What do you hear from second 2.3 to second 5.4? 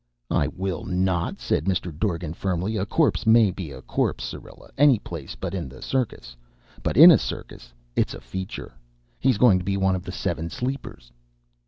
firmly. "A corpse may be a corpse, Syrilla, any place